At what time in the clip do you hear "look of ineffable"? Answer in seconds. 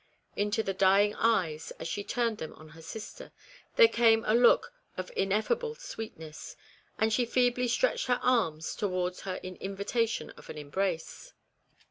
4.33-5.75